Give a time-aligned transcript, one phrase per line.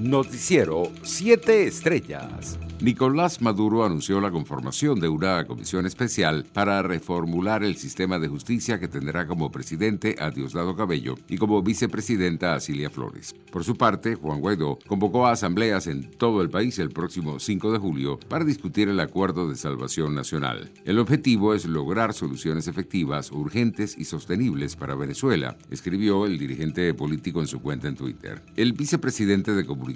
[0.00, 2.58] Noticiero 7 Estrellas.
[2.80, 8.80] Nicolás Maduro anunció la conformación de una comisión especial para reformular el sistema de justicia
[8.80, 13.34] que tendrá como presidente a Diosdado Cabello y como vicepresidenta a Cilia Flores.
[13.52, 17.70] Por su parte, Juan Guaidó convocó a asambleas en todo el país el próximo 5
[17.70, 20.72] de julio para discutir el acuerdo de salvación nacional.
[20.86, 27.40] El objetivo es lograr soluciones efectivas, urgentes y sostenibles para Venezuela, escribió el dirigente político
[27.40, 28.40] en su cuenta en Twitter.
[28.56, 29.89] El vicepresidente de Comunicación,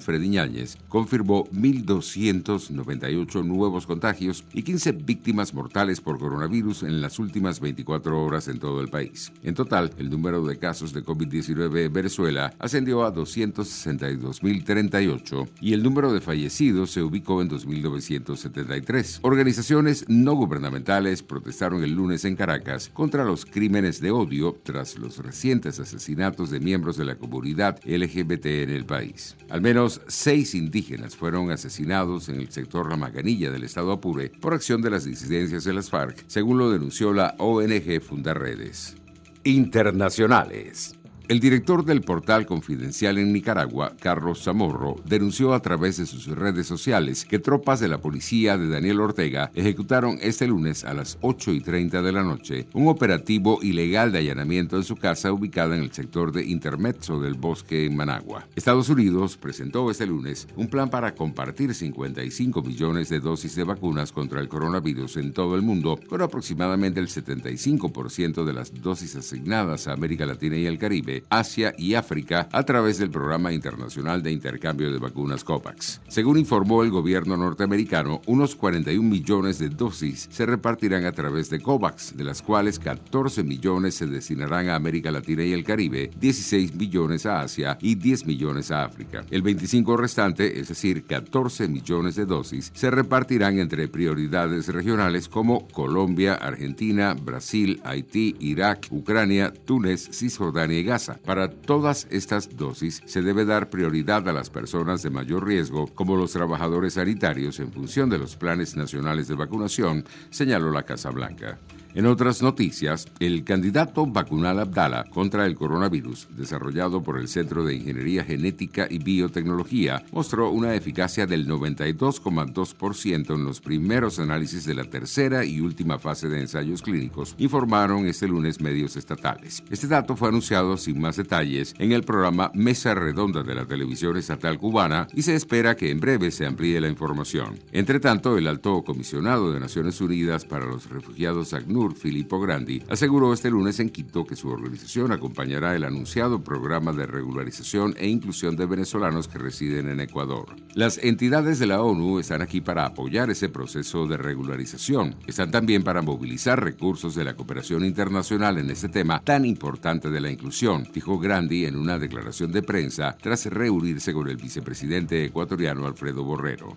[0.00, 7.18] Freddy Ñáñez, confirmó 1.200 298 nuevos contagios y 15 víctimas mortales por coronavirus en las
[7.18, 9.32] últimas 24 horas en todo el país.
[9.42, 15.82] En total, el número de casos de COVID-19 en Venezuela ascendió a 262.038 y el
[15.82, 19.20] número de fallecidos se ubicó en 2.973.
[19.22, 25.18] Organizaciones no gubernamentales protestaron el lunes en Caracas contra los crímenes de odio tras los
[25.18, 29.33] recientes asesinatos de miembros de la comunidad LGBT en el país.
[29.50, 34.54] Al menos seis indígenas fueron asesinados en el sector La Maganilla del estado Apure por
[34.54, 38.96] acción de las disidencias de las FARC, según lo denunció la ONG Fundarredes.
[39.44, 40.96] Internacionales.
[41.26, 46.66] El director del portal confidencial en Nicaragua, Carlos Zamorro, denunció a través de sus redes
[46.66, 51.52] sociales que tropas de la policía de Daniel Ortega ejecutaron este lunes a las 8
[51.52, 55.84] y 30 de la noche un operativo ilegal de allanamiento en su casa ubicada en
[55.84, 58.46] el sector de Intermezzo del bosque en Managua.
[58.54, 64.12] Estados Unidos presentó este lunes un plan para compartir 55 millones de dosis de vacunas
[64.12, 69.88] contra el coronavirus en todo el mundo, con aproximadamente el 75% de las dosis asignadas
[69.88, 74.32] a América Latina y el Caribe Asia y África a través del Programa Internacional de
[74.32, 76.00] Intercambio de Vacunas COVAX.
[76.08, 81.60] Según informó el gobierno norteamericano, unos 41 millones de dosis se repartirán a través de
[81.60, 86.74] COVAX, de las cuales 14 millones se destinarán a América Latina y el Caribe, 16
[86.74, 89.24] millones a Asia y 10 millones a África.
[89.30, 95.68] El 25 restante, es decir, 14 millones de dosis, se repartirán entre prioridades regionales como
[95.68, 103.22] Colombia, Argentina, Brasil, Haití, Irak, Ucrania, Túnez, Cisjordania y Gaza para todas estas dosis se
[103.22, 108.10] debe dar prioridad a las personas de mayor riesgo, como los trabajadores sanitarios, en función
[108.10, 111.58] de los planes nacionales de vacunación, señaló la Casa Blanca.
[111.96, 117.76] En otras noticias, el candidato vacunal Abdala contra el coronavirus, desarrollado por el Centro de
[117.76, 124.82] Ingeniería Genética y Biotecnología, mostró una eficacia del 92,2% en los primeros análisis de la
[124.82, 129.62] tercera y última fase de ensayos clínicos, informaron este lunes medios estatales.
[129.70, 134.16] Este dato fue anunciado sin más detalles en el programa Mesa Redonda de la televisión
[134.16, 137.60] estatal cubana y se espera que en breve se amplíe la información.
[137.70, 143.34] Entre tanto, el alto comisionado de Naciones Unidas para los Refugiados ACNUR Filippo Grandi, aseguró
[143.34, 148.56] este lunes en Quito que su organización acompañará el anunciado programa de regularización e inclusión
[148.56, 150.56] de venezolanos que residen en Ecuador.
[150.74, 155.16] Las entidades de la ONU están aquí para apoyar ese proceso de regularización.
[155.26, 160.20] Están también para movilizar recursos de la cooperación internacional en este tema tan importante de
[160.20, 165.86] la inclusión, dijo Grandi en una declaración de prensa tras reunirse con el vicepresidente ecuatoriano
[165.86, 166.76] Alfredo Borrero.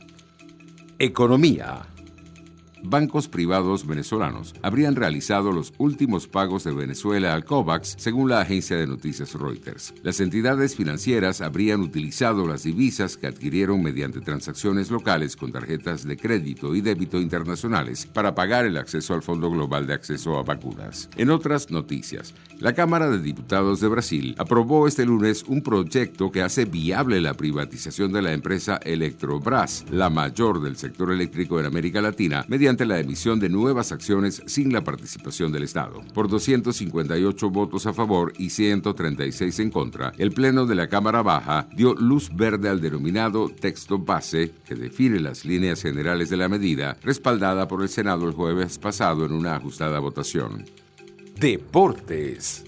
[1.00, 1.86] Economía
[2.84, 8.78] bancos privados venezolanos habrían realizado los últimos pagos de Venezuela al COVAX, según la agencia
[8.78, 9.94] de noticias Reuters.
[10.04, 16.18] Las entidades financieras habrían utilizado las divisas que adquirieron mediante transacciones locales con tarjetas de
[16.18, 21.10] crédito y débito internacionales para pagar el acceso al Fondo Global de Acceso a Vacunas.
[21.18, 26.42] En otras noticias, la Cámara de Diputados de Brasil aprobó este lunes un proyecto que
[26.42, 32.02] hace viable la privatización de la empresa Electrobras, la mayor del sector eléctrico en América
[32.02, 36.02] Latina, mediante ante la emisión de nuevas acciones sin la participación del Estado.
[36.14, 41.68] Por 258 votos a favor y 136 en contra, el Pleno de la Cámara Baja
[41.76, 46.98] dio luz verde al denominado texto base que define las líneas generales de la medida,
[47.04, 50.66] respaldada por el Senado el jueves pasado en una ajustada votación.
[51.40, 52.64] Deportes.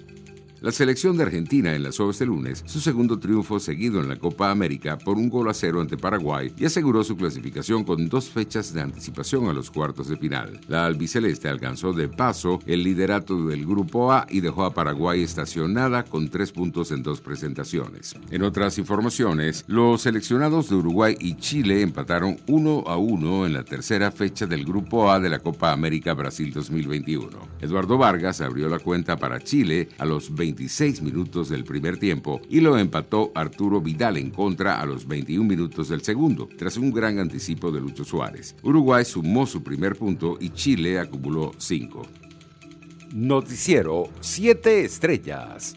[0.61, 4.97] La selección de Argentina enlazó este lunes su segundo triunfo seguido en la Copa América
[4.97, 8.81] por un gol a cero ante Paraguay y aseguró su clasificación con dos fechas de
[8.81, 10.59] anticipación a los cuartos de final.
[10.67, 16.03] La albiceleste alcanzó de paso el liderato del Grupo A y dejó a Paraguay estacionada
[16.03, 18.17] con tres puntos en dos presentaciones.
[18.29, 23.63] En otras informaciones, los seleccionados de Uruguay y Chile empataron uno a uno en la
[23.63, 27.29] tercera fecha del Grupo A de la Copa América Brasil 2021.
[27.61, 32.41] Eduardo Vargas abrió la cuenta para Chile a los 20 26 minutos del primer tiempo
[32.49, 36.91] y lo empató Arturo Vidal en contra a los 21 minutos del segundo, tras un
[36.91, 38.55] gran anticipo de Lucho Suárez.
[38.63, 42.01] Uruguay sumó su primer punto y Chile acumuló 5.
[43.13, 45.75] Noticiero 7 Estrellas.